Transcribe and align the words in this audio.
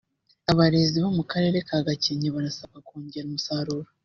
Abarezi 0.51 0.97
bo 1.03 1.09
mu 1.17 1.23
Karere 1.31 1.57
ka 1.67 1.77
Gakenke 1.85 2.29
barasabwa 2.35 2.77
kongera 2.87 3.25
umusaruro 3.27 3.87